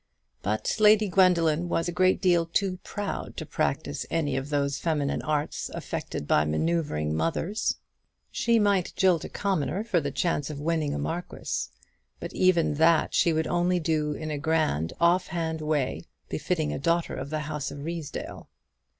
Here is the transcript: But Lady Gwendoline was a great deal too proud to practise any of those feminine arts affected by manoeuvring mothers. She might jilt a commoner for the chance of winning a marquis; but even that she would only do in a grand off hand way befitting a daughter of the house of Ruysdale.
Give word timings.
But 0.41 0.77
Lady 0.79 1.07
Gwendoline 1.07 1.69
was 1.69 1.87
a 1.87 1.91
great 1.91 2.23
deal 2.23 2.47
too 2.47 2.79
proud 2.83 3.37
to 3.37 3.45
practise 3.45 4.03
any 4.09 4.35
of 4.35 4.49
those 4.49 4.79
feminine 4.79 5.21
arts 5.21 5.69
affected 5.75 6.27
by 6.27 6.43
manoeuvring 6.43 7.13
mothers. 7.13 7.77
She 8.31 8.57
might 8.57 8.93
jilt 8.95 9.23
a 9.25 9.29
commoner 9.29 9.83
for 9.83 10.01
the 10.01 10.09
chance 10.09 10.49
of 10.49 10.59
winning 10.59 10.95
a 10.95 10.97
marquis; 10.97 11.67
but 12.19 12.33
even 12.33 12.73
that 12.81 13.13
she 13.13 13.31
would 13.31 13.45
only 13.45 13.79
do 13.79 14.13
in 14.13 14.31
a 14.31 14.39
grand 14.39 14.91
off 14.99 15.27
hand 15.27 15.61
way 15.61 16.05
befitting 16.29 16.73
a 16.73 16.79
daughter 16.79 17.13
of 17.13 17.29
the 17.29 17.41
house 17.41 17.69
of 17.69 17.85
Ruysdale. 17.85 18.49